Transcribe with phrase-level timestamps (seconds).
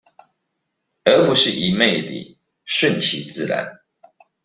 [1.03, 3.81] 而不是一昧地順其自然